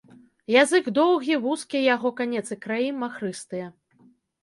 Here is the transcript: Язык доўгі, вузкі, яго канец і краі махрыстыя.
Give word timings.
Язык 0.61 0.85
доўгі, 0.99 1.37
вузкі, 1.45 1.83
яго 1.95 2.13
канец 2.23 2.45
і 2.59 2.61
краі 2.67 2.89
махрыстыя. 3.07 3.73